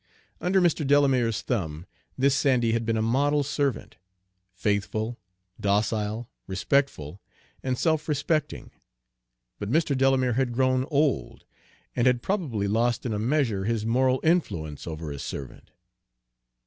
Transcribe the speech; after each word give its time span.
Under 0.39 0.59
Mr. 0.59 0.81
Delamere's 0.87 1.43
thumb 1.43 1.85
this 2.17 2.33
Sandy 2.33 2.71
had 2.71 2.87
been 2.87 2.97
a 2.97 3.03
model 3.03 3.43
servant, 3.43 3.97
faithful, 4.55 5.19
docile, 5.59 6.27
respectful, 6.47 7.21
and 7.61 7.77
self 7.77 8.09
respecting; 8.09 8.71
but 9.59 9.69
Mr. 9.69 9.95
Delamere 9.95 10.33
had 10.33 10.53
grown 10.53 10.85
old, 10.89 11.45
and 11.95 12.07
had 12.07 12.23
probably 12.23 12.67
lost 12.67 13.05
in 13.05 13.13
a 13.13 13.19
measure 13.19 13.65
his 13.65 13.85
moral 13.85 14.19
influence 14.23 14.87
over 14.87 15.11
his 15.11 15.21
servant. 15.21 15.69